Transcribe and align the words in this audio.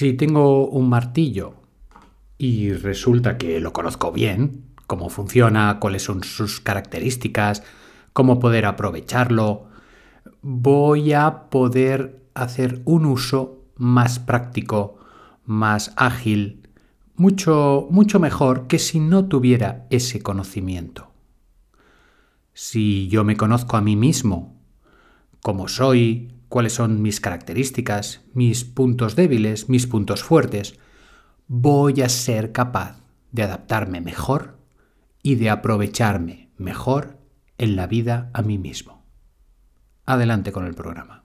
Si 0.00 0.14
tengo 0.14 0.66
un 0.66 0.88
martillo 0.88 1.56
y 2.38 2.72
resulta 2.72 3.36
que 3.36 3.60
lo 3.60 3.74
conozco 3.74 4.12
bien, 4.12 4.64
cómo 4.86 5.10
funciona, 5.10 5.78
cuáles 5.78 6.04
son 6.04 6.24
sus 6.24 6.58
características, 6.58 7.62
cómo 8.14 8.38
poder 8.40 8.64
aprovecharlo, 8.64 9.66
voy 10.40 11.12
a 11.12 11.50
poder 11.50 12.22
hacer 12.32 12.80
un 12.86 13.04
uso 13.04 13.66
más 13.76 14.18
práctico, 14.18 14.96
más 15.44 15.92
ágil, 15.96 16.66
mucho, 17.14 17.86
mucho 17.90 18.18
mejor 18.18 18.68
que 18.68 18.78
si 18.78 19.00
no 19.00 19.26
tuviera 19.26 19.86
ese 19.90 20.22
conocimiento. 20.22 21.10
Si 22.54 23.06
yo 23.08 23.22
me 23.22 23.36
conozco 23.36 23.76
a 23.76 23.82
mí 23.82 23.96
mismo, 23.96 24.56
cómo 25.42 25.68
soy, 25.68 26.39
cuáles 26.50 26.74
son 26.74 27.00
mis 27.00 27.20
características, 27.20 28.22
mis 28.34 28.64
puntos 28.64 29.16
débiles, 29.16 29.70
mis 29.70 29.86
puntos 29.86 30.24
fuertes, 30.24 30.78
voy 31.46 32.02
a 32.02 32.08
ser 32.08 32.50
capaz 32.52 33.00
de 33.30 33.44
adaptarme 33.44 34.00
mejor 34.00 34.58
y 35.22 35.36
de 35.36 35.48
aprovecharme 35.48 36.50
mejor 36.58 37.18
en 37.56 37.76
la 37.76 37.86
vida 37.86 38.30
a 38.34 38.42
mí 38.42 38.58
mismo. 38.58 39.06
Adelante 40.06 40.50
con 40.50 40.66
el 40.66 40.74
programa. 40.74 41.19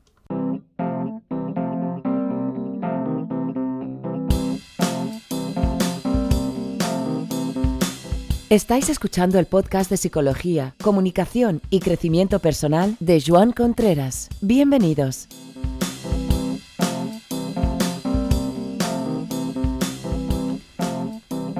Estáis 8.51 8.89
escuchando 8.89 9.39
el 9.39 9.47
podcast 9.47 9.89
de 9.89 9.97
Psicología, 9.97 10.75
Comunicación 10.83 11.61
y 11.71 11.79
Crecimiento 11.79 12.37
Personal 12.37 12.95
de 12.99 13.19
Joan 13.25 13.51
Contreras. 13.51 14.29
Bienvenidos. 14.39 15.27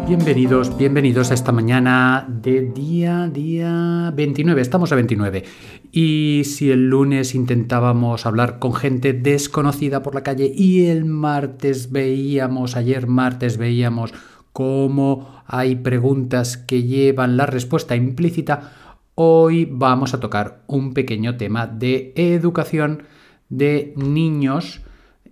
Bienvenidos, 0.07 0.77
bienvenidos 0.77 1.31
a 1.31 1.33
esta 1.33 1.51
mañana 1.51 2.27
de 2.29 2.61
día, 2.61 3.27
día 3.33 4.13
29. 4.15 4.61
Estamos 4.61 4.91
a 4.91 4.95
29. 4.95 5.43
Y 5.91 6.43
si 6.45 6.69
el 6.69 6.87
lunes 6.87 7.33
intentábamos 7.33 8.27
hablar 8.27 8.59
con 8.59 8.75
gente 8.75 9.13
desconocida 9.13 10.03
por 10.03 10.13
la 10.13 10.21
calle 10.21 10.53
y 10.55 10.85
el 10.85 11.05
martes 11.05 11.91
veíamos, 11.91 12.75
ayer 12.75 13.07
martes 13.07 13.57
veíamos 13.57 14.13
cómo 14.55 15.43
hay 15.47 15.75
preguntas 15.75 16.55
que 16.55 16.83
llevan 16.83 17.35
la 17.35 17.45
respuesta 17.45 17.97
implícita, 17.97 18.71
hoy 19.13 19.67
vamos 19.69 20.13
a 20.13 20.21
tocar 20.21 20.63
un 20.67 20.93
pequeño 20.93 21.35
tema 21.35 21.67
de 21.67 22.13
educación 22.15 23.03
de 23.49 23.91
niños 23.97 24.79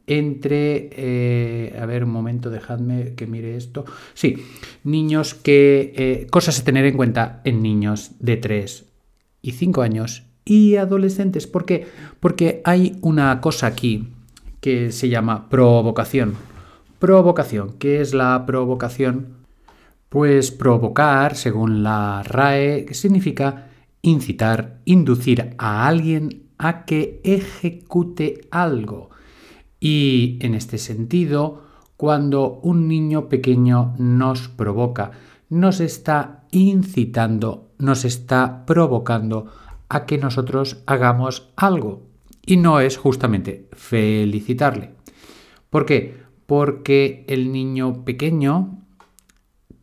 entre, 0.07 0.89
eh, 0.91 1.79
a 1.81 1.85
ver 1.85 2.03
un 2.03 2.09
momento, 2.09 2.49
dejadme 2.49 3.13
que 3.15 3.25
mire 3.25 3.55
esto. 3.55 3.85
Sí, 4.13 4.43
niños 4.83 5.35
que, 5.35 5.93
eh, 5.95 6.27
cosas 6.29 6.59
a 6.59 6.65
tener 6.65 6.83
en 6.83 6.97
cuenta 6.97 7.39
en 7.45 7.63
niños 7.63 8.11
de 8.19 8.35
3 8.35 8.83
y 9.41 9.51
5 9.53 9.83
años 9.83 10.23
y 10.43 10.75
adolescentes. 10.75 11.47
¿Por 11.47 11.63
qué? 11.63 11.87
Porque 12.19 12.61
hay 12.65 12.97
una 12.99 13.39
cosa 13.39 13.67
aquí 13.67 14.09
que 14.59 14.91
se 14.91 15.07
llama 15.07 15.47
provocación. 15.47 16.35
Provocación. 17.03 17.73
¿Qué 17.79 17.99
es 17.99 18.13
la 18.13 18.45
provocación? 18.45 19.35
Pues 20.07 20.51
provocar, 20.51 21.35
según 21.35 21.83
la 21.83 22.23
RAE, 22.23 22.93
significa 22.93 23.67
incitar, 24.01 24.79
inducir 24.85 25.53
a 25.57 25.85
alguien 25.85 26.43
a 26.57 26.85
que 26.85 27.19
ejecute 27.25 28.47
algo. 28.51 29.09
Y 29.81 30.37
en 30.39 30.55
este 30.55 30.77
sentido, 30.77 31.63
cuando 31.97 32.61
un 32.63 32.87
niño 32.87 33.27
pequeño 33.27 33.95
nos 33.97 34.47
provoca, 34.47 35.11
nos 35.49 35.81
está 35.81 36.45
incitando, 36.51 37.71
nos 37.79 38.05
está 38.05 38.65
provocando 38.65 39.47
a 39.89 40.05
que 40.05 40.17
nosotros 40.17 40.81
hagamos 40.85 41.51
algo. 41.57 42.03
Y 42.45 42.55
no 42.55 42.79
es 42.79 42.95
justamente 42.95 43.67
felicitarle. 43.73 44.91
¿Por 45.69 45.85
qué? 45.85 46.22
Porque 46.45 47.25
el 47.27 47.51
niño 47.51 48.03
pequeño 48.05 48.79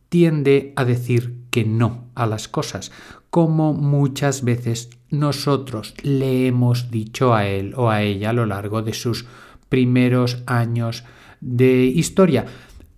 tiende 0.09 0.73
a 0.75 0.85
decir 0.85 1.41
que 1.49 1.63
no 1.63 2.05
a 2.15 2.25
las 2.25 2.47
cosas, 2.47 2.91
como 3.29 3.73
muchas 3.73 4.43
veces 4.43 4.89
nosotros 5.09 5.93
le 6.03 6.47
hemos 6.47 6.91
dicho 6.91 7.33
a 7.33 7.45
él 7.45 7.73
o 7.75 7.89
a 7.89 8.01
ella 8.01 8.31
a 8.31 8.33
lo 8.33 8.45
largo 8.45 8.81
de 8.81 8.93
sus 8.93 9.25
primeros 9.69 10.43
años 10.47 11.05
de 11.39 11.85
historia. 11.85 12.45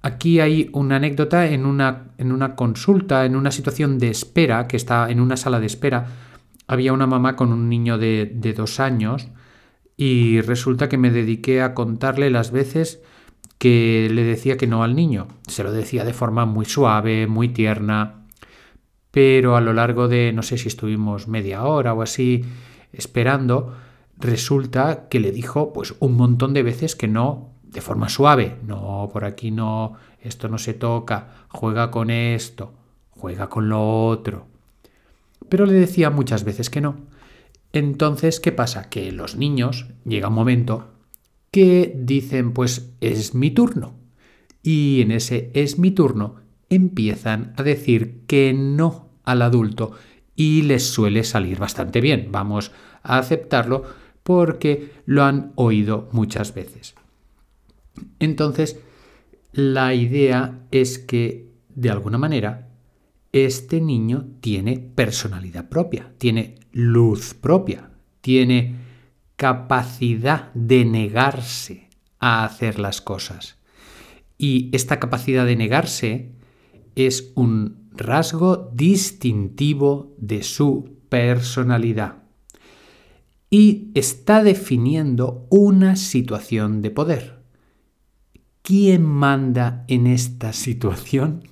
Aquí 0.01 0.40
hay 0.40 0.69
una 0.74 0.97
anécdota 0.97 1.47
en 1.47 1.66
una, 1.66 2.12
en 2.18 2.31
una 2.31 2.56
consulta, 2.56 3.25
en 3.25 3.35
una 3.35 3.51
situación 3.51 4.00
de 4.00 4.09
espera, 4.09 4.68
que 4.68 4.75
está 4.75 5.09
en 5.09 5.19
una 5.19 5.38
sala 5.38 5.59
de 5.59 5.68
espera. 5.68 6.07
Había 6.68 6.94
una 6.94 7.07
mamá 7.07 7.35
con 7.35 7.53
un 7.53 7.69
niño 7.69 7.97
de, 7.97 8.31
de 8.34 8.53
dos 8.53 8.80
años 8.80 9.28
y 9.95 10.41
resulta 10.41 10.90
que 10.90 10.97
me 10.97 11.12
dediqué 11.12 11.62
a 11.62 11.74
contarle 11.74 12.31
las 12.31 12.51
veces 12.51 13.01
que 13.63 14.09
le 14.12 14.25
decía 14.25 14.57
que 14.57 14.68
no 14.68 14.84
al 14.84 14.94
niño. 14.94 15.29
Se 15.47 15.63
lo 15.63 15.72
decía 15.72 16.03
de 16.03 16.12
forma 16.12 16.46
muy 16.46 16.66
suave, 16.66 17.28
muy 17.28 17.47
tierna, 17.47 18.25
pero 19.09 19.56
a 19.56 19.62
lo 19.62 19.72
largo 19.72 20.09
de, 20.09 20.34
no 20.34 20.44
sé 20.44 20.57
si 20.57 20.68
estuvimos 20.68 21.29
media 21.29 21.63
hora 21.63 21.94
o 21.94 22.01
así, 22.01 22.44
esperando, 22.91 23.74
resulta 24.18 25.07
que 25.07 25.22
le 25.22 25.31
dijo 25.31 25.72
pues 25.72 25.96
un 26.01 26.18
montón 26.18 26.53
de 26.53 26.62
veces 26.62 26.97
que 26.97 27.07
no 27.07 27.51
de 27.63 27.79
forma 27.79 28.09
suave, 28.09 28.57
no, 28.68 29.09
por 29.13 29.24
aquí 29.24 29.50
no, 29.50 29.94
esto 30.19 30.50
no 30.50 30.57
se 30.57 30.74
toca, 30.74 31.45
juega 31.47 31.90
con 31.90 32.09
esto, 32.09 32.74
juega 33.12 33.47
con 33.47 33.69
lo 33.69 34.07
otro. 34.07 34.45
Pero 35.47 35.66
le 35.66 35.72
decía 35.72 36.09
muchas 36.09 36.44
veces 36.44 36.69
que 36.69 36.81
no. 36.81 36.97
Entonces, 37.72 38.41
¿qué 38.41 38.51
pasa? 38.51 38.90
Que 38.90 39.13
los 39.13 39.38
niños 39.38 39.88
llega 40.03 40.28
un 40.28 40.34
momento 40.34 40.90
que 41.53 41.94
dicen, 41.96 42.52
pues 42.52 42.96
es 43.00 43.36
mi 43.36 43.52
turno. 43.52 43.94
Y 44.64 45.02
en 45.03 45.12
ese 45.12 45.52
es 45.53 45.78
mi 45.78 45.91
turno 45.91 46.38
empiezan 46.68 47.53
a 47.58 47.62
decir 47.62 48.24
que 48.25 48.53
no 48.53 49.09
al 49.24 49.44
adulto 49.44 49.92
y 50.36 50.63
les 50.63 50.84
suele 50.84 51.24
salir 51.24 51.59
bastante 51.59 52.02
bien. 52.02 52.30
Vamos 52.31 52.72
a 53.03 53.19
aceptarlo 53.19 53.84
porque 54.24 54.94
lo 55.06 55.25
han 55.25 55.52
oído 55.53 56.09
muchas 56.12 56.56
veces. 56.56 56.96
Entonces, 58.18 58.80
la 59.52 59.94
idea 59.94 60.66
es 60.72 60.97
que, 60.97 61.52
de 61.69 61.92
alguna 61.92 62.18
manera, 62.18 62.69
este 63.31 63.80
niño 63.80 64.25
tiene 64.42 64.80
personalidad 64.80 65.69
propia, 65.69 66.13
tiene 66.18 66.56
luz 66.72 67.36
propia, 67.36 67.92
tiene 68.22 68.82
capacidad 69.35 70.51
de 70.53 70.85
negarse 70.85 71.89
a 72.19 72.45
hacer 72.45 72.79
las 72.79 73.01
cosas. 73.01 73.57
Y 74.38 74.69
esta 74.73 74.99
capacidad 74.99 75.45
de 75.45 75.55
negarse 75.55 76.31
es 76.95 77.31
un 77.35 77.89
rasgo 77.91 78.71
distintivo 78.73 80.16
de 80.17 80.44
su 80.44 80.97
personalidad 81.09 82.23
y 83.49 83.91
está 83.94 84.44
definiendo 84.44 85.45
una 85.51 85.95
situación 85.95 86.81
de 86.81 86.89
poder. 86.89 87.44
¿Quién 88.63 89.03
manda 89.03 89.85
en 89.88 90.07
esta 90.07 90.53
situación? 90.53 91.44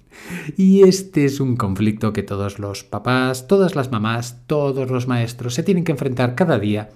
Y 0.57 0.81
este 0.81 1.25
es 1.25 1.39
un 1.39 1.55
conflicto 1.55 2.11
que 2.11 2.23
todos 2.23 2.57
los 2.57 2.83
papás, 2.83 3.47
todas 3.47 3.75
las 3.75 3.91
mamás, 3.91 4.47
todos 4.47 4.89
los 4.89 5.07
maestros 5.07 5.53
se 5.53 5.61
tienen 5.61 5.83
que 5.83 5.91
enfrentar 5.91 6.33
cada 6.33 6.57
día 6.57 6.89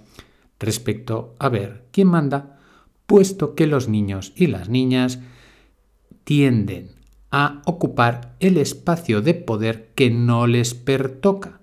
respecto 0.60 1.36
a 1.40 1.50
ver 1.50 1.86
quién 1.92 2.08
manda, 2.08 2.60
puesto 3.06 3.56
que 3.56 3.68
los 3.68 3.88
niños 3.88 4.34
y 4.36 4.48
las 4.48 4.70
niñas 4.70 5.20
tienden 6.24 6.96
a 7.32 7.62
ocupar 7.66 8.36
el 8.40 8.58
espacio 8.58 9.22
de 9.22 9.34
poder 9.34 9.92
que 9.96 10.10
no 10.10 10.48
les 10.48 10.74
pertoca. 10.74 11.60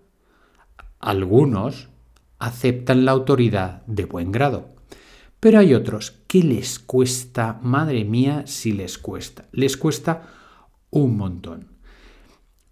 Algunos 0.99 1.89
aceptan 2.39 3.05
la 3.05 3.13
autoridad 3.13 3.83
de 3.87 4.05
buen 4.05 4.33
grado. 4.33 4.69
Pero 5.41 5.59
hay 5.59 5.75
otros 5.75 6.13
que 6.29 6.43
les 6.43 6.79
cuesta, 6.79 7.59
madre 7.63 8.05
mía, 8.05 8.45
si 8.47 8.73
les 8.73 8.99
cuesta, 8.99 9.47
les 9.51 9.77
cuesta 9.77 10.29
un 10.91 11.17
montón. 11.17 11.69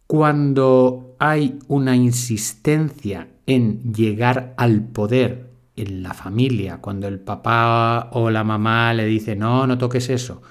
Cuando 0.06 1.16
hay 1.18 1.58
una 1.66 1.96
insistencia 1.96 3.28
en 3.46 3.92
llegar 3.92 4.54
al 4.56 4.82
poder 4.82 5.49
en 5.76 6.02
la 6.02 6.14
familia, 6.14 6.78
cuando 6.78 7.08
el 7.08 7.20
papá 7.20 8.10
o 8.12 8.30
la 8.30 8.44
mamá 8.44 8.92
le 8.94 9.06
dice 9.06 9.36
no, 9.36 9.66
no 9.66 9.78
toques 9.78 10.10
eso, 10.10 10.42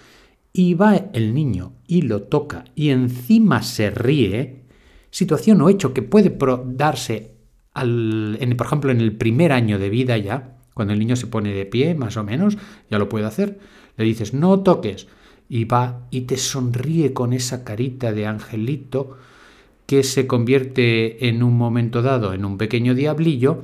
y 0.53 0.73
va 0.73 0.95
el 1.13 1.33
niño 1.33 1.73
y 1.87 2.01
lo 2.03 2.23
toca 2.23 2.65
y 2.75 2.89
encima 2.89 3.61
se 3.61 3.89
ríe, 3.89 4.63
situación 5.11 5.61
o 5.61 5.69
hecho 5.69 5.93
que 5.93 6.01
puede 6.01 6.35
darse 6.65 7.39
por 7.73 8.65
ejemplo, 8.65 8.91
en 8.91 9.01
el 9.01 9.15
primer 9.15 9.51
año 9.51 9.79
de 9.79 9.89
vida 9.89 10.17
ya, 10.17 10.57
cuando 10.73 10.93
el 10.93 10.99
niño 10.99 11.15
se 11.15 11.27
pone 11.27 11.53
de 11.53 11.65
pie, 11.65 11.95
más 11.95 12.17
o 12.17 12.23
menos, 12.23 12.57
ya 12.89 12.97
lo 12.99 13.09
puede 13.09 13.25
hacer, 13.25 13.59
le 13.97 14.05
dices, 14.05 14.33
no 14.33 14.61
toques. 14.61 15.07
y 15.51 15.65
va 15.65 16.07
y 16.11 16.21
te 16.21 16.37
sonríe 16.37 17.13
con 17.13 17.33
esa 17.33 17.63
carita 17.63 18.11
de 18.11 18.27
angelito 18.27 19.17
que 19.87 20.03
se 20.03 20.27
convierte 20.27 21.27
en 21.27 21.41
un 21.41 21.57
momento 21.57 22.03
dado 22.03 22.33
en 22.33 22.45
un 22.45 22.57
pequeño 22.59 22.93
diablillo, 22.93 23.63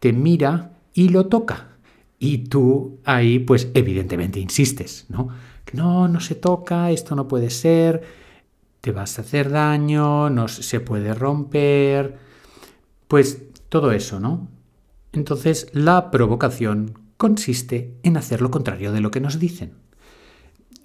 te 0.00 0.12
mira 0.12 0.72
y 0.94 1.10
lo 1.10 1.26
toca. 1.26 1.76
Y 2.18 2.38
tú 2.38 3.00
ahí, 3.04 3.40
pues 3.40 3.68
evidentemente 3.74 4.40
insistes, 4.40 5.06
¿no? 5.08 5.28
No, 5.72 6.06
no 6.08 6.20
se 6.20 6.36
toca, 6.36 6.90
esto 6.90 7.16
no 7.16 7.26
puede 7.26 7.50
ser, 7.50 8.02
te 8.80 8.92
vas 8.92 9.18
a 9.18 9.22
hacer 9.22 9.50
daño, 9.50 10.30
no 10.30 10.46
se 10.46 10.80
puede 10.80 11.12
romper. 11.12 12.16
Pues 13.08 13.42
todo 13.68 13.90
eso, 13.92 14.20
¿no? 14.20 14.48
Entonces 15.12 15.68
la 15.72 16.10
provocación 16.10 16.98
consiste 17.16 17.94
en 18.02 18.16
hacer 18.16 18.40
lo 18.40 18.50
contrario 18.50 18.92
de 18.92 19.00
lo 19.00 19.10
que 19.10 19.20
nos 19.20 19.38
dicen. 19.38 19.72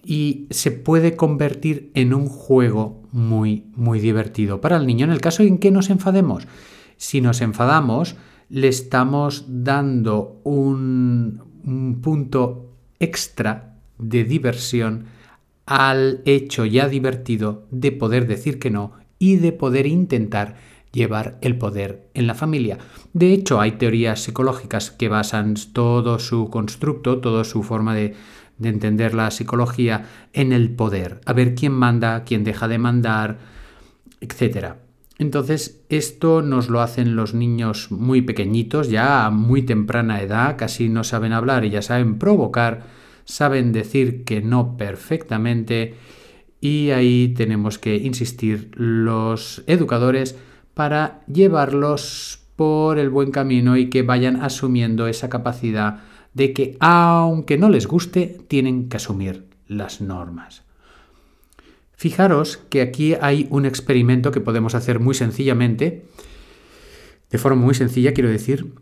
Y 0.04 0.48
se 0.50 0.72
puede 0.72 1.16
convertir 1.16 1.92
en 1.94 2.14
un 2.14 2.28
juego 2.28 3.04
muy, 3.12 3.66
muy 3.76 4.00
divertido 4.00 4.60
para 4.62 4.78
el 4.78 4.88
niño 4.88 5.06
en 5.06 5.12
el 5.12 5.22
caso 5.22 5.44
en 5.44 5.60
que 5.60 5.72
nos 5.72 5.90
enfademos. 5.90 6.48
Si 6.98 7.22
nos 7.22 7.42
enfadamos, 7.42 8.16
le 8.50 8.68
estamos 8.68 9.46
dando 9.48 10.42
un, 10.44 11.42
un 11.64 12.02
punto 12.02 12.74
extra 13.00 13.76
de 13.98 14.24
diversión 14.24 15.06
al 15.66 16.22
hecho 16.26 16.66
ya 16.66 16.88
divertido 16.88 17.68
de 17.70 17.92
poder 17.92 18.28
decir 18.28 18.60
que 18.60 18.72
no 18.72 18.94
y 19.20 19.36
de 19.36 19.52
poder 19.52 19.86
intentar 19.86 20.56
llevar 20.92 21.38
el 21.42 21.58
poder 21.58 22.10
en 22.14 22.28
la 22.28 22.36
familia. 22.36 22.80
De 23.14 23.34
hecho, 23.34 23.62
hay 23.62 23.74
teorías 23.74 24.22
psicológicas 24.22 24.92
que 24.92 25.10
basan 25.10 25.56
todo 25.74 26.20
su 26.20 26.50
constructo, 26.50 27.20
toda 27.20 27.44
su 27.44 27.64
forma 27.64 27.94
de, 27.94 28.16
entender 28.62 29.14
la 29.14 29.32
psicología 29.32 30.06
en 30.34 30.52
el 30.52 30.72
poder, 30.72 31.22
a 31.26 31.32
ver 31.32 31.56
quién 31.56 31.72
manda, 31.72 32.26
quién 32.26 32.44
deja 32.44 32.68
de 32.68 32.78
mandar, 32.78 33.38
etc. 34.20 34.74
Entonces, 35.20 35.82
esto 35.90 36.42
nos 36.42 36.70
lo 36.70 36.80
hacen 36.80 37.18
los 37.18 37.34
niños 37.34 37.92
muy 37.92 38.22
pequeñitos, 38.22 38.90
ya 38.90 39.26
a 39.26 39.30
muy 39.30 39.64
temprana 39.64 40.22
edad, 40.22 40.56
casi 40.58 40.88
no 40.88 41.04
saben 41.04 41.34
hablar 41.34 41.66
y 41.66 41.70
ya 41.70 41.82
saben 41.82 42.18
provocar, 42.18 42.84
saben 43.26 43.74
decir 43.74 44.24
que 44.24 44.42
no 44.42 44.78
perfectamente 44.78 45.96
y 46.62 46.92
ahí 46.92 47.34
tenemos 47.36 47.78
que 47.78 47.98
insistir 47.98 48.72
los 48.76 49.62
educadores 49.68 50.38
para 50.74 51.22
llevarlos 51.28 52.40
por 52.56 52.98
el 52.98 53.10
buen 53.10 53.32
camino 53.32 53.76
y 53.76 53.90
que 53.90 54.04
vayan 54.04 54.42
asumiendo 54.42 55.08
esa 55.08 55.30
capacidad 55.30 56.00
de 56.34 56.54
que 56.54 56.78
aunque 56.80 57.58
no 57.58 57.70
les 57.70 57.88
guste, 57.88 58.38
tienen 58.48 58.88
que 58.88 58.98
asumir 58.98 59.46
las 59.68 60.00
normas. 60.00 60.69
Fijaros 62.00 62.56
que 62.70 62.82
aquí 62.82 63.16
hay 63.20 63.46
un 63.50 63.66
experimento 63.66 64.32
que 64.32 64.40
podemos 64.40 64.74
hacer 64.74 65.02
muy 65.02 65.14
sencillamente, 65.14 66.06
de 67.30 67.38
forma 67.38 67.62
muy 67.62 67.76
sencilla 67.76 68.14
quiero 68.14 68.30
decir, 68.30 68.74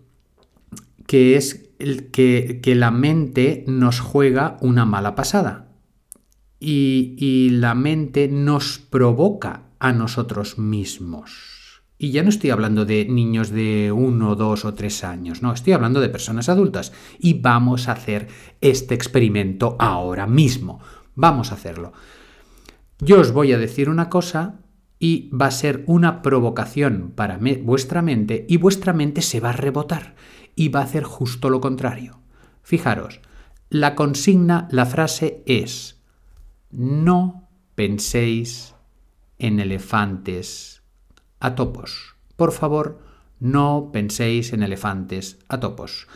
que 1.07 1.35
es 1.35 1.67
que, 2.11 2.73
la 2.75 2.91
mente 2.91 3.63
nos 3.65 4.01
juega 4.01 4.57
una 4.61 4.85
mala 4.85 5.15
pasada 5.15 5.67
y, 6.59 7.15
y 7.17 7.49
la 7.49 7.73
mente 7.73 8.27
nos 8.27 8.77
provoca 8.77 9.63
a 9.79 9.93
nosotros 9.93 10.59
mismos. 10.59 11.81
Y 11.97 12.11
ya 12.11 12.21
no 12.21 12.29
estoy 12.29 12.51
hablando 12.51 12.85
de 12.85 13.05
niños 13.05 13.49
de 13.49 13.91
uno, 13.91 14.35
dos 14.35 14.63
o 14.63 14.75
tres 14.75 15.03
años, 15.03 15.41
no, 15.41 15.53
estoy 15.53 15.73
hablando 15.73 16.01
de 16.01 16.09
personas 16.09 16.49
adultas. 16.49 16.93
Y 17.17 17.41
vamos 17.41 17.87
a 17.87 17.93
hacer 17.93 18.27
este 18.61 18.93
experimento 18.93 19.75
ahora 19.79 20.27
mismo. 20.27 20.81
Vamos 21.15 21.51
a 21.51 21.55
hacerlo. 21.55 21.93
Yo 22.99 23.19
os 23.19 23.31
voy 23.31 23.53
a 23.53 23.59
decir 23.59 23.89
una 23.89 24.09
cosa 24.09 24.59
y 24.97 25.29
va 25.29 25.45
a 25.45 25.51
ser 25.51 25.83
una 25.85 26.23
provocación 26.23 27.11
para 27.15 27.39
vuestra 27.61 28.01
mente 28.01 28.45
y 28.49 28.57
vuestra 28.57 28.91
mente 28.91 29.21
se 29.21 29.39
va 29.39 29.49
a 29.49 29.53
rebotar 29.53 30.15
y 30.55 30.69
va 30.69 30.79
a 30.79 30.83
hacer 30.83 31.03
justo 31.03 31.51
lo 31.51 31.61
contrario. 31.61 32.19
Fijaros, 32.63 33.21
la 33.69 33.93
consigna, 33.93 34.67
la 34.71 34.87
frase 34.87 35.43
es, 35.45 36.01
no 36.71 37.47
penséis 37.75 38.73
en 39.37 39.59
elefantes 39.59 40.81
a 41.39 41.53
topos. 41.53 42.15
Por 42.35 42.51
favor, 42.51 42.99
no 43.39 43.91
penséis 43.93 44.53
en 44.53 44.63
elefantes 44.63 45.37
a 45.47 45.59
topos. 45.59 46.07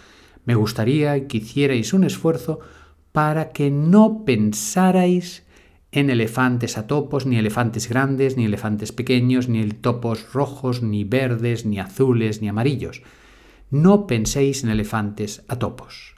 Me 0.45 0.55
gustaría 0.55 1.27
que 1.27 1.37
hicierais 1.37 1.93
un 1.93 2.05
esfuerzo 2.05 2.59
para 3.11 3.49
que 3.49 3.69
no 3.69 4.25
pensarais 4.25 5.45
en 5.91 6.09
elefantes 6.09 6.77
a 6.77 6.87
topos, 6.87 7.25
ni 7.25 7.37
elefantes 7.37 7.89
grandes, 7.89 8.37
ni 8.37 8.45
elefantes 8.45 8.91
pequeños, 8.91 9.49
ni 9.49 9.67
topos 9.69 10.31
rojos, 10.31 10.81
ni 10.81 11.03
verdes, 11.03 11.65
ni 11.65 11.79
azules, 11.79 12.41
ni 12.41 12.47
amarillos. 12.47 13.01
No 13.69 14.07
penséis 14.07 14.63
en 14.63 14.69
elefantes 14.69 15.43
a 15.47 15.59
topos. 15.59 16.15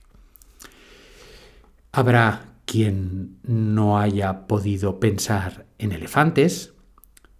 Habrá 1.91 2.53
quien 2.65 3.37
no 3.43 3.99
haya 3.99 4.47
podido 4.47 4.99
pensar 4.99 5.65
en 5.77 5.91
elefantes, 5.91 6.73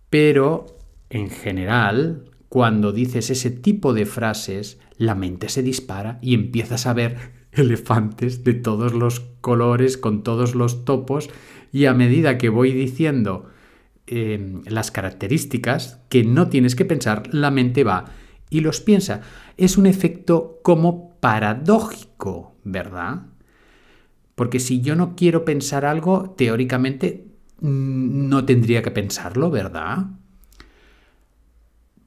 pero 0.09 0.65
en 1.09 1.29
general, 1.29 2.25
cuando 2.50 2.91
dices 2.91 3.29
ese 3.29 3.50
tipo 3.51 3.94
de 3.94 4.06
frases, 4.06 4.79
la 4.97 5.15
mente 5.15 5.50
se 5.50 5.63
dispara 5.63 6.19
y 6.21 6.33
empiezas 6.33 6.86
a 6.86 6.94
ver 6.94 7.18
elefantes 7.51 8.44
de 8.44 8.53
todos 8.53 8.94
los 8.94 9.21
colores, 9.41 9.97
con 9.97 10.24
todos 10.24 10.56
los 10.56 10.86
topos, 10.86 11.29
y 11.73 11.87
a 11.87 11.93
medida 11.93 12.37
que 12.37 12.49
voy 12.49 12.71
diciendo 12.71 13.49
em, 14.05 14.61
las 14.65 14.91
características 14.91 15.99
que 16.07 16.23
no 16.23 16.47
tienes 16.47 16.75
que 16.75 16.85
pensar, 16.85 17.33
la 17.33 17.49
mente 17.49 17.83
va 17.83 18.05
y 18.51 18.59
los 18.59 18.79
piensa. 18.79 19.21
Es 19.57 19.75
un 19.75 19.87
efecto 19.87 20.59
como 20.61 21.17
paradójico, 21.19 22.55
¿verdad? 22.63 23.23
Porque 24.35 24.59
si 24.59 24.81
yo 24.81 24.95
no 24.95 25.15
quiero 25.15 25.45
pensar 25.45 25.83
algo, 25.83 26.35
teóricamente 26.37 27.25
mm, 27.59 28.29
no 28.29 28.45
tendría 28.45 28.83
que 28.83 28.91
pensarlo, 28.91 29.49
¿verdad? 29.49 30.05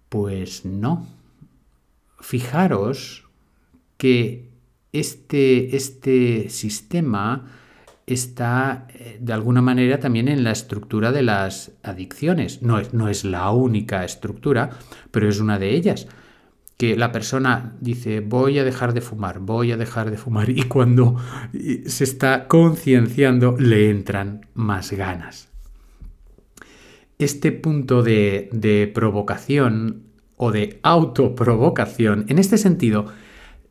Pues 0.09 0.65
no. 0.65 1.09
Fijaros 2.21 3.25
que 3.97 4.49
este, 4.93 5.75
este 5.75 6.51
sistema 6.51 7.51
está 8.07 8.87
eh, 8.95 9.19
de 9.21 9.33
alguna 9.33 9.63
manera 9.63 9.99
también 9.99 10.29
en 10.29 10.45
la 10.45 10.53
estructura 10.53 11.13
de 11.13 11.23
las 11.23 11.73
adicciones. 11.83 12.63
No 12.63 12.79
es, 12.79 12.95
no 12.95 13.09
es 13.09 13.25
la 13.25 13.51
única 13.51 14.05
estructura, 14.05 14.71
pero 15.11 15.29
es 15.29 15.41
una 15.41 15.59
de 15.59 15.75
ellas. 15.75 16.07
Que 16.77 16.97
la 16.97 17.11
persona 17.11 17.75
dice, 17.81 18.21
voy 18.21 18.59
a 18.59 18.65
dejar 18.65 18.93
de 18.93 19.01
fumar, 19.01 19.39
voy 19.39 19.73
a 19.73 19.77
dejar 19.77 20.11
de 20.11 20.19
fumar, 20.19 20.51
y 20.51 20.65
cuando 20.65 21.17
se 21.87 22.05
está 22.05 22.49
concienciando 22.49 23.57
le 23.59 23.89
entran 23.89 24.47
más 24.53 24.93
ganas 24.93 25.49
este 27.19 27.53
punto 27.53 28.03
de, 28.03 28.91
provocación 28.95 30.05
o 30.37 30.53
de 30.53 30.81
autoprovocación, 30.83 32.27
en 32.29 32.39
este 32.39 32.59
sentido, 32.59 33.07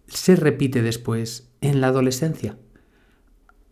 se 0.07 0.35
repite 0.35 0.81
después 0.81 1.51
en 1.61 1.81
la 1.81 1.87
adolescencia. 1.87 2.57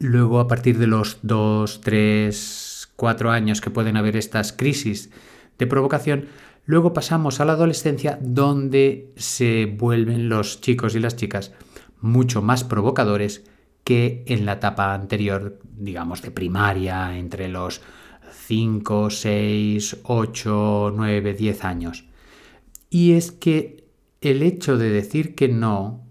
Luego, 0.03 0.41
a 0.41 0.49
partir 0.49 0.79
de 0.79 0.87
los 0.87 1.19
2, 1.21 1.79
3, 1.79 2.89
4 2.97 3.31
años 3.31 3.61
que 3.61 3.69
pueden 3.69 3.95
haber 3.95 4.17
estas 4.17 4.51
crisis 4.51 5.11
de 5.57 5.65
provocación, 5.65 6.25
luego 6.65 6.91
pasamos 6.91 7.39
a 7.39 7.45
la 7.45 7.53
adolescencia 7.53 8.19
donde 8.21 9.13
se 9.15 9.65
vuelven 9.65 10.27
los 10.27 10.59
chicos 10.59 10.95
y 10.95 10.99
las 10.99 11.15
chicas 11.15 11.53
mucho 12.01 12.41
más 12.41 12.65
provocadores 12.65 13.45
que 13.85 14.25
en 14.27 14.45
la 14.45 14.53
etapa 14.53 14.93
anterior, 14.93 15.61
digamos, 15.63 16.21
de 16.21 16.31
primaria, 16.31 17.17
entre 17.17 17.47
los 17.47 17.79
5, 18.47 19.09
6, 19.09 19.99
8, 20.03 20.93
9, 20.97 21.33
10 21.33 21.63
años. 21.63 22.03
Y 22.89 23.13
es 23.13 23.31
que 23.31 23.87
el 24.19 24.43
hecho 24.43 24.77
de 24.77 24.89
decir 24.89 25.33
que 25.33 25.47
no 25.47 26.05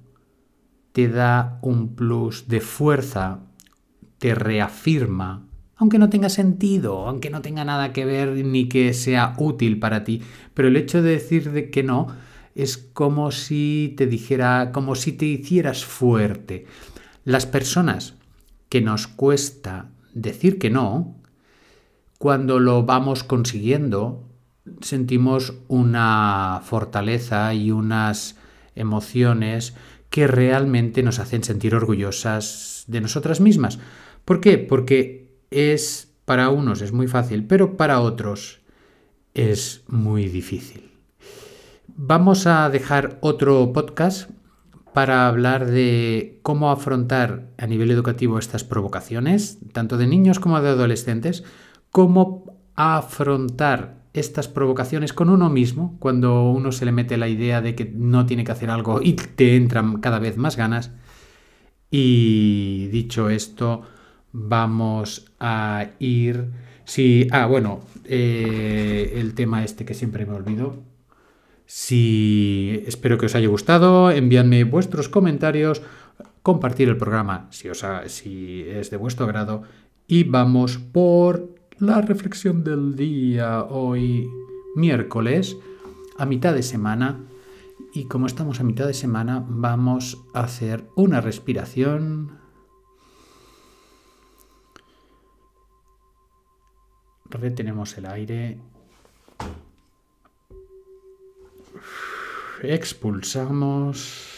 te 0.93 1.09
da 1.09 1.59
un 1.61 1.95
plus 1.95 2.49
de 2.49 2.61
fuerza, 2.61 3.52
te 4.23 4.37
reafirma, 4.37 5.49
aunque 5.75 5.99
no 5.99 6.09
tenga 6.09 6.29
sentido, 6.29 7.09
aunque 7.09 7.29
no 7.29 7.43
tenga 7.43 7.65
nada 7.65 7.93
que 7.93 8.05
ver 8.05 8.29
ni 8.47 8.69
que 8.69 8.95
sea 8.95 9.35
útil 9.37 9.81
para 9.81 10.05
ti, 10.05 10.23
pero 10.55 10.69
el 10.69 10.77
hecho 10.77 11.03
de 11.03 11.11
decir 11.11 11.73
que 11.73 11.83
no 11.83 12.07
es 12.55 12.77
como 12.77 13.33
si 13.33 13.95
te 13.97 14.07
dijera, 14.07 14.71
como 14.73 14.95
si 14.95 15.11
te 15.11 15.27
hicieras 15.27 15.85
fuerte. 15.85 16.67
Las 17.25 17.47
personas 17.47 18.15
que 18.69 18.81
nos 18.81 19.09
cuesta 19.09 19.91
decir 20.15 20.61
que 20.61 20.71
no, 20.71 21.17
cuando 22.17 22.61
lo 22.61 22.85
vamos 22.85 23.25
consiguiendo, 23.25 24.29
sentimos 24.83 25.55
una 25.67 26.61
fortaleza 26.63 27.55
y 27.55 27.73
unas 27.73 28.37
emociones 28.77 29.75
que 30.11 30.29
realmente 30.29 31.03
nos 31.03 31.19
hacen 31.19 31.43
sentir 31.43 31.75
orgullosas 31.75 32.85
de 32.87 33.01
nosotras 33.01 33.41
mismas. 33.41 33.81
¿Por 34.25 34.41
qué? 34.41 34.59
Porque 34.59 35.31
es 35.51 36.13
para 36.25 36.51
unos 36.51 36.81
es 36.83 36.93
muy 36.93 37.09
fácil, 37.09 37.45
pero 37.47 37.77
para 37.77 38.01
otros 38.01 38.61
es 39.35 39.85
muy 39.89 40.29
difícil. 40.29 40.93
Vamos 41.89 42.47
a 42.47 42.71
dejar 42.71 43.19
otro 43.21 43.73
podcast 43.73 44.31
para 44.93 45.27
hablar 45.27 45.67
de 45.67 46.41
cómo 46.43 46.71
afrontar 46.71 47.51
a 47.59 47.67
nivel 47.67 47.91
educativo 47.91 48.39
estas 48.39 48.65
provocaciones, 48.65 49.59
tanto 49.73 49.97
de 49.97 50.07
niños 50.07 50.39
como 50.39 50.61
de 50.61 50.69
adolescentes, 50.69 51.45
cómo 51.91 52.59
afrontar 52.75 54.03
estas 54.13 54.49
provocaciones 54.49 55.13
con 55.13 55.31
uno 55.31 55.49
mismo, 55.49 55.97
cuando 55.99 56.51
uno 56.51 56.73
se 56.73 56.85
le 56.85 56.93
mete 56.93 57.17
la 57.17 57.29
idea 57.29 57.63
de 57.63 57.75
que 57.75 57.91
no 57.95 58.27
tiene 58.27 58.45
que 58.45 58.53
hacer 58.53 58.71
algo 58.71 59.01
y 59.03 59.15
te 59.15 59.57
entran 59.57 60.01
cada 60.01 60.19
vez 60.19 60.37
más 60.37 60.57
ganas. 60.57 60.93
Y 61.91 62.89
dicho 62.89 63.31
esto, 63.31 63.83
vamos 64.33 65.33
a 65.39 65.91
ir... 65.99 66.51
Sí, 66.85 67.29
ah, 67.31 67.47
bueno, 67.47 67.81
eh, 68.05 69.13
el 69.17 69.35
tema 69.35 69.65
este 69.65 69.85
que 69.85 69.95
siempre 69.95 70.27
me 70.27 70.35
olvido, 70.35 70.83
si 71.67 72.83
espero 72.87 73.17
que 73.19 73.27
os 73.27 73.35
haya 73.35 73.49
gustado, 73.49 74.11
enviadme 74.11 74.65
vuestros 74.65 75.09
comentarios, 75.09 75.81
compartir 76.43 76.89
el 76.89 76.97
programa 76.97 77.47
si, 77.51 77.69
os 77.69 77.85
si 78.07 78.65
es 78.69 78.91
de 78.91 78.97
vuestro 78.97 79.25
agrado 79.25 79.63
y 80.07 80.25
vamos 80.25 80.79
por 80.79 81.55
la 81.79 82.01
reflexión 82.01 82.65
del 82.65 82.97
día. 82.97 83.63
Hoy 83.65 84.29
miércoles 84.75 85.57
a 86.19 86.27
mitad 86.27 86.53
de 86.53 86.63
semana 86.63 87.21
y 87.95 88.05
como 88.05 88.27
estamos 88.27 88.61
a 88.61 88.65
mitad 88.65 88.87
de 88.87 88.95
semana 88.95 89.45
vamos 89.49 90.23
a 90.35 90.41
hacer 90.41 90.85
una 90.95 91.21
respiración 91.21 92.42
retenemos 97.39 97.97
el 97.99 98.07
aire. 98.07 98.59
Expulsamos. 102.63 104.29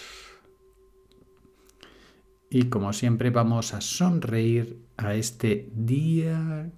Y 2.50 2.68
como 2.68 2.92
siempre 2.92 3.30
vamos 3.30 3.74
a 3.74 3.80
sonreír 3.80 4.78
a 4.96 5.14
este 5.14 5.70
día 5.74 6.70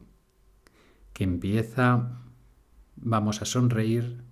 que 1.13 1.25
empieza. 1.25 2.23
Vamos 2.97 3.43
a 3.43 3.45
sonreír 3.45 4.23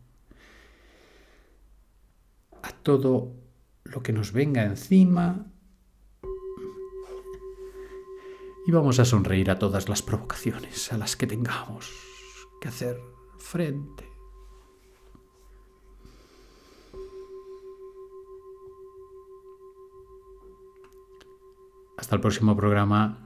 a 2.62 2.70
todo 2.82 3.34
lo 3.84 4.02
que 4.02 4.12
nos 4.12 4.32
venga 4.32 4.64
encima 4.64 5.46
y 8.66 8.72
vamos 8.72 8.98
a 8.98 9.04
sonreír 9.04 9.50
a 9.50 9.58
todas 9.58 9.88
las 9.88 10.02
provocaciones 10.02 10.92
a 10.92 10.98
las 10.98 11.16
que 11.16 11.26
tengamos 11.26 11.90
que 12.60 12.68
hacer 12.68 13.00
frente. 13.38 14.10
Hasta 21.96 22.16
el 22.16 22.20
próximo 22.20 22.56
programa. 22.56 23.23